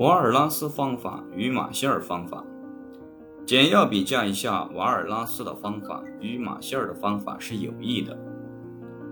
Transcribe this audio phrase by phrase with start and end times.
[0.00, 2.42] 瓦尔拉斯方法与马歇尔方法，
[3.44, 8.18] 简要比较一下瓦尔拉斯的方法与马歇尔的方法是有益的。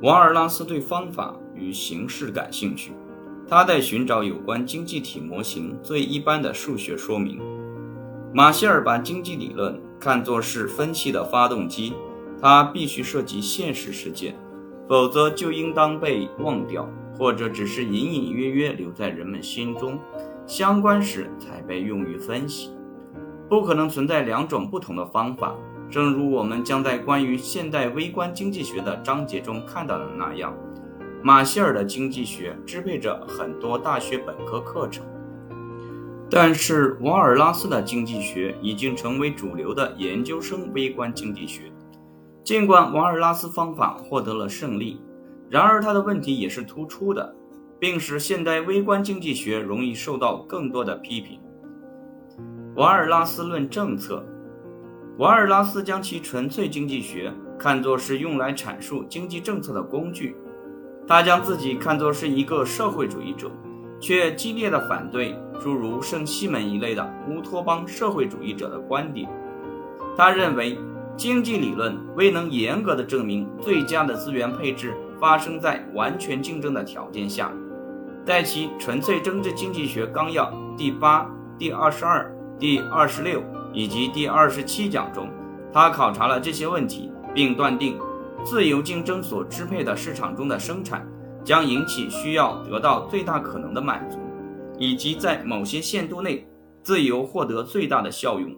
[0.00, 2.92] 瓦尔拉斯对方法与形式感兴趣，
[3.46, 7.38] 他在寻找有关经济体模型最一般的数学说明。
[8.32, 11.92] 马歇尔把经济理论看作是分析的发动机，
[12.40, 14.34] 它必须涉及现实世界，
[14.88, 19.98] 否则就应当被忘掉，或者只是隐隐约约留在人们心中。
[20.48, 22.70] 相关时才被用于分析，
[23.50, 25.54] 不可能存在两种不同的方法。
[25.90, 30.54] 正如我们将在关于现代微观经济学的章节中看到的那样，
[31.22, 35.04] 马歇尔的经济学支配着很多大学本科课程，
[36.30, 41.70] 但是瓦尔拉斯的经济学已经成为主流的研究生微观经济学。
[42.42, 44.98] 尽管瓦尔拉斯方法获得了胜利，
[45.50, 47.34] 然而他的问题也是突出的。
[47.78, 51.40] 并使现代微观经济学容易受到更多的批评。
[52.74, 54.24] 瓦尔拉斯论政策，
[55.18, 60.36] 瓦尔拉斯将其纯粹经济学看作是用来阐述经济政策的工具。
[61.06, 63.50] 他将自己看作是一个社会主义者，
[63.98, 69.28] 却激烈的反对诸如圣西门一类的乌托邦社会主义者的观点。
[70.16, 70.78] 他认为，
[71.16, 77.50] 经济理论未能严格的证明最佳的资源配置发生在完全竞争的条件下。
[78.28, 81.26] 在其《纯粹政治经济学纲要》第八、
[81.58, 85.30] 第二十二、第二十六以及第二十七讲中，
[85.72, 87.98] 他考察了这些问题，并断定，
[88.44, 91.08] 自由竞争所支配的市场中的生产
[91.42, 94.18] 将引起需要得到最大可能的满足，
[94.78, 96.46] 以及在某些限度内
[96.82, 98.54] 自由获得最大的效用。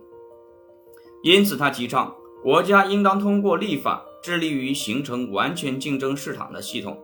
[1.22, 6.98] 因此，他提倡国家应当通过立法致力于形成完全竞争市场的系统，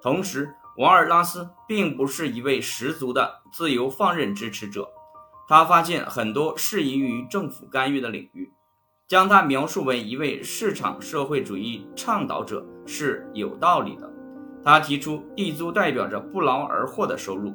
[0.00, 0.48] 同时。
[0.78, 4.86] 瓦尔拉斯并不是一位十足的自由放任支持者，
[5.48, 8.52] 他发现很多适宜于政府干预的领域，
[9.08, 14.12] 将他描述为一位市场社会主义倡导者是有道理的。
[14.62, 17.54] 他提出地租代表着不劳而获的收入，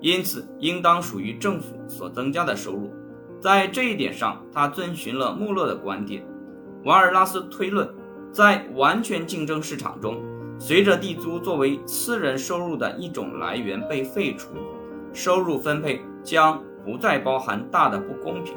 [0.00, 2.94] 因此应当属于政府所增加的收入。
[3.38, 6.24] 在这一点上，他遵循了穆勒的观点。
[6.84, 7.94] 瓦尔拉斯推论，
[8.32, 10.22] 在完全竞争市场中。
[10.58, 14.48] 随着地租作为私人收入的一种来源被废除，
[15.12, 18.54] 收入分配将不再包含大的不公平。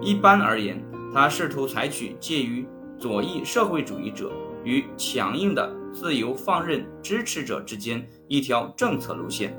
[0.00, 2.66] 一般而言，他试图采取介于
[2.98, 4.30] 左翼社会主义者
[4.62, 9.58] 与强硬的自由放任支持者之间一条政策路线。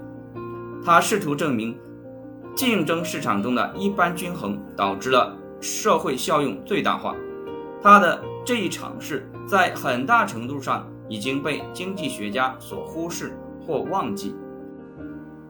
[0.83, 1.77] 他试图证明，
[2.55, 7.13] 竞争市场中的一般均衡导致了社会效用最大化。
[7.81, 10.89] 他的这一尝试在很大程度上。
[11.07, 14.35] 已经被经济学家所忽视或忘记。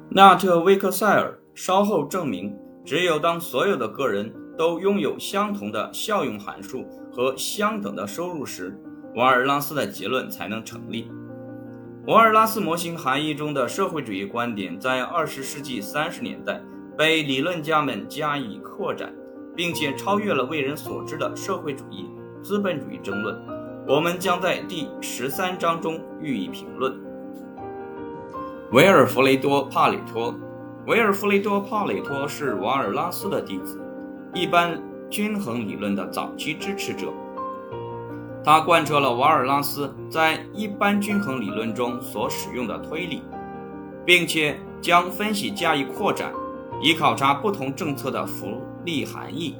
[0.09, 2.55] 纳特威克塞尔稍后证明，
[2.85, 8.79] 只有当所有的个人都拥有相同的效用函数和相等的收入时，
[9.15, 11.11] 瓦尔拉斯的结论才能成立。
[12.07, 16.61] 瓦尔拉斯模型含义中的社会主义观点在二十世纪三十年代
[16.95, 19.11] 被理论家们加以扩展，
[19.55, 22.05] 并且超越了为人所知的社会主义
[22.43, 23.54] 资本主义争论。
[23.87, 26.91] 我们将在第十三章中予以评论。
[28.71, 30.33] 维尔弗雷多·帕里托，
[30.87, 33.79] 维尔弗雷多·帕里托是瓦尔拉斯的弟子，
[34.33, 37.13] 一般均衡理论的早期支持者。
[38.43, 43.21] 他贯彻了瓦尔拉斯在一般均衡理论中所使用的推理，
[44.03, 46.33] 并且将分析加以扩展，
[46.81, 49.55] 以考察不同政策的福利含义。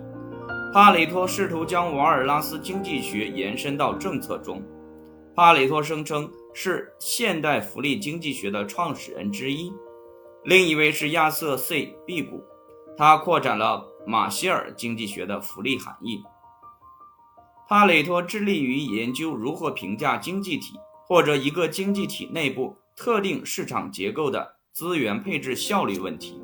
[0.73, 4.61] 帕累托试图将瓦尔拉斯经济学延伸到政策中。
[5.33, 9.71] 帕累托声称是现代福利经济学的创始人之一，
[10.43, 12.43] 另一位是亚瑟 ·C· 毕古，
[12.97, 16.21] 他扩展了马歇尔经济学的福利含义。
[17.67, 20.75] 帕累托致力于研究如何评价经济体
[21.07, 26.41] 或者一个经济体内部特定市场结构的资源配置效率问题。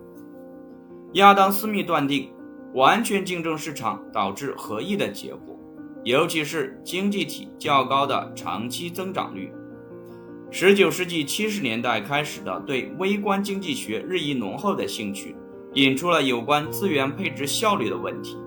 [1.13, 2.33] 亚当·斯密断定。
[2.73, 5.59] 完全竞争市场导致合意的结果，
[6.03, 9.51] 尤其是经济体较高的长期增长率。
[10.50, 15.35] 十九世纪七十年代开始的对微观经济学日益浓厚的兴趣，
[15.73, 18.38] 引出了有关资源配置效率的问题，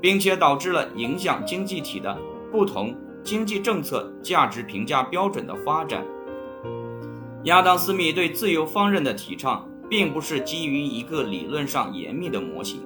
[0.00, 2.16] 并且导致了影响经济体的
[2.52, 6.04] 不同经济政策价值评价标准的发展。
[7.44, 12.82] 亚当·斯密对自由放任的提倡，并不是基于一个理论上严密的模型。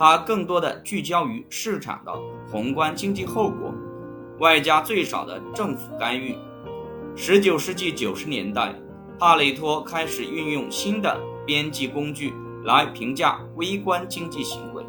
[0.00, 2.12] 它更多的聚焦于市场的
[2.50, 3.70] 宏观经济后果，
[4.38, 6.34] 外加最少的政府干预。
[7.14, 8.74] 十九世纪九十年代，
[9.18, 12.32] 帕累托开始运用新的边际工具
[12.64, 14.82] 来评价微观经济行为，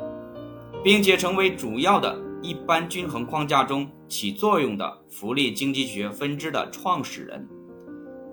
[0.82, 7.46] 并且成为主要的一般均衡框架中起作用的福利经济学分支的创始人。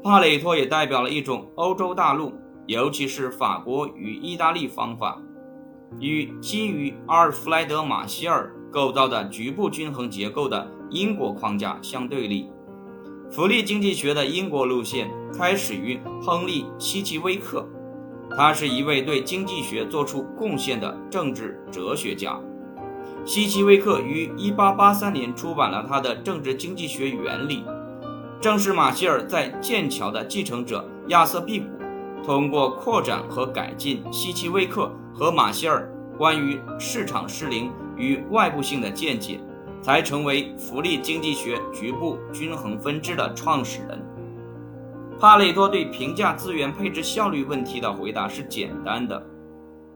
[0.00, 2.32] 帕累托也代表了一种欧洲大陆，
[2.69, 5.20] 尤其是法国与意大利方法，
[6.00, 12.49] 与基于阿尔弗莱德·马歇尔构造的局部均衡结构的因果框架相对立。
[13.31, 17.67] 福利经济学的英国路线开始于亨利·希奇威克，
[18.37, 22.38] 他是一位对经济学做出贡献的政治哲学家。
[23.25, 27.62] 希奇威克于1883年出版了他的《政治经济学原理》，
[28.40, 31.67] 正是马歇尔在剑桥的继承者亚瑟·毕古
[32.24, 39.40] 通过扩展和改进希奇威克和马歇尔关于市场失灵与外部性的见解。
[39.80, 44.04] 才成为福利经济学局部均衡分支的创始人。
[45.20, 49.24] 帕累托对评价资源配置效率问题的回答是简单的：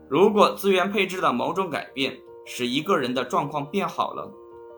[0.08, 2.16] 如果资源配置的某种改变
[2.46, 4.30] 使一个人的状况变好了，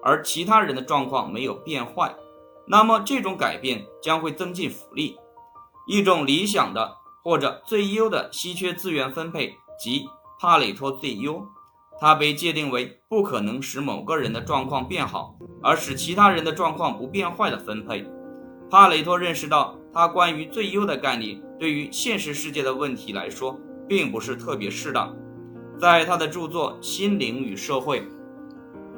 [0.03, 2.15] 而其他人的状况没有变坏，
[2.67, 5.17] 那么这种改变将会增进福利。
[5.87, 10.05] 一种理想的或者最优的稀缺资源分配即
[10.39, 11.45] 帕累托最优。
[11.99, 18.05] 它被界定为不可能使某个人的状况变好，而使其他人的状况不变坏的分配。
[18.69, 25.17] 帕累托认识到，他关于最优的概念对于现实世界的问题来说，并不是特别适当。
[25.79, 28.01] 在他的著作《心灵与社会》，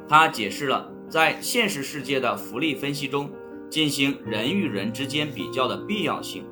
[0.09, 3.31] 他解释了在现实世界的福利分析中
[3.69, 6.45] 进行人与人之间比较的必要性。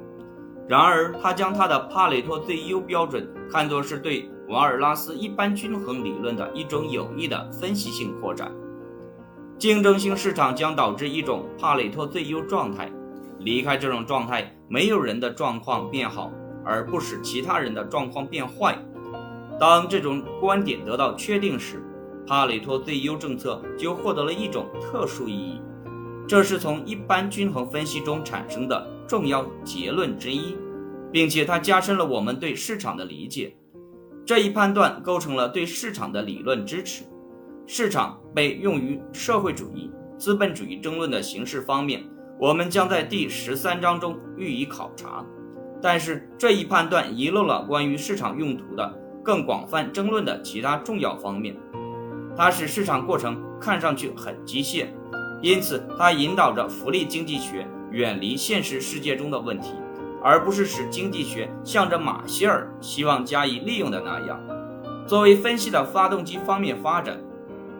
[0.66, 4.30] 然而，他将他的帕累托最优标准看作是对。
[4.48, 8.52] 瓦尔拉斯一般均衡理论的一种有益的分析性扩展。
[9.58, 12.92] 竞争性市场将导致一种帕累托最优状态，
[13.38, 16.30] 离开这种状态，没有人的状况变好，
[16.62, 18.76] 而不使其他人的状况变坏。
[19.58, 21.82] 当这种观点得到确定时，
[22.26, 25.62] 帕累托最优政策就获得了一种特殊意义。
[26.28, 30.56] 这是从一般均衡分析中产生的重要结论之一，
[31.12, 33.56] 并且它加深了我们对市场的理解。
[34.26, 37.04] 这一判断构成了对市场的理论支持。
[37.66, 42.04] 市场被用于社会主义、资本主义争论的形式方面，
[42.38, 45.24] 我们将在第十三章中予以考察。
[45.80, 48.90] 但是这一判断遗漏了关于市场用途的
[49.22, 51.54] 更广泛争论的其他重要方面。
[52.36, 54.86] 它使市场过程看上去很机械，
[55.44, 59.74] 因此它引导着福利经济学远离现实世界中的问题。
[60.22, 64.40] 而不是使经济学向着马歇尔希望加以利用的那样，
[65.06, 67.20] 作为分析的发动机方面发展，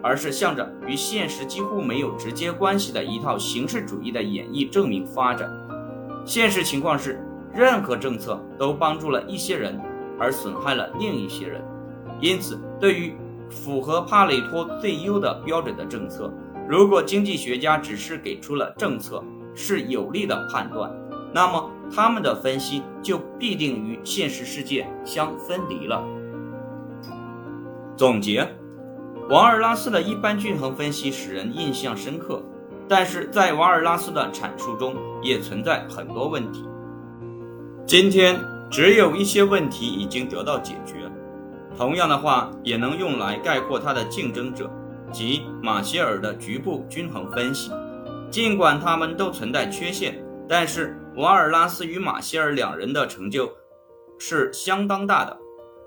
[0.03, 5.51] 而是向着与现实几乎没有直接关系的一套形式主义的演绎证明发展。
[6.27, 7.19] 现实情况是，
[7.55, 9.81] 任何政策都帮助了一些人，
[10.21, 11.63] 而损害了另一些人。
[12.21, 13.15] 因此，对于
[13.49, 16.31] 符合帕累托最优的标准的政策，
[16.69, 19.23] 如果经济学家只是给出了政策
[19.55, 20.91] 是有利的判断，
[21.33, 21.71] 那么。
[21.95, 26.03] 他们的分析就必定与现实世界相分离了。
[27.95, 28.49] 总结：
[29.29, 32.43] 瓦尔拉斯的一般均衡分析使人印象深刻，
[32.89, 36.65] 但是在瓦尔拉斯的阐述中也存在很多问题。
[37.87, 38.41] 今天
[38.71, 40.95] 只有一些问题已经得到解决。
[41.77, 44.69] 同样的话也能用来概括他的竞争者，
[45.15, 47.71] 及马歇尔的局部均衡分析。
[48.31, 51.01] 尽管他们都存在缺陷，但是。
[51.17, 53.57] 瓦尔拉斯与马歇尔两人的成就
[54.19, 55.39] 是相当大的，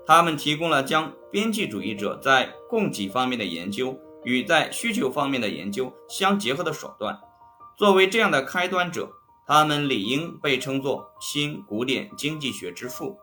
[0.06, 3.94] 他们提供了将边际主义者在供给方面的研究
[4.24, 7.20] 与在需求方面的研究相结合的手段。
[7.76, 9.10] 作为这样的开端者，
[9.46, 13.18] 他们理应被称作新古典经济学之父。